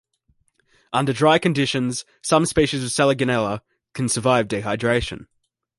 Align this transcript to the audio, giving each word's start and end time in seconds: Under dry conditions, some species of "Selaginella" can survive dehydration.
Under 0.91 1.13
dry 1.13 1.37
conditions, 1.37 2.05
some 2.23 2.47
species 2.47 2.83
of 2.83 2.89
"Selaginella" 2.89 3.61
can 3.93 4.09
survive 4.09 4.47
dehydration. 4.47 5.27